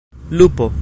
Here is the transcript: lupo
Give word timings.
lupo 0.31 0.71